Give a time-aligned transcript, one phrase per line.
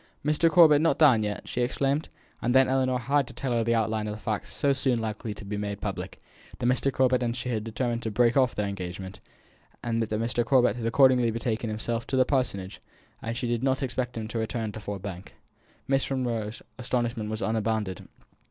[0.25, 0.49] "Mr.
[0.49, 2.09] Corbet not down yet!" she exclaimed.
[2.41, 5.31] And then Ellinor had to tell her the outline of the facts so soon likely
[5.35, 6.17] to be made public;
[6.57, 6.91] that Mr.
[6.91, 9.19] Corbet and she had determined to break off their engagement;
[9.83, 10.43] and that Mr.
[10.43, 12.81] Corbet had accordingly betaken himself to the Parsonage;
[13.21, 15.35] and that she did not expect him to return to Ford Bank.
[15.87, 18.07] Miss Monro's astonishment was unbounded.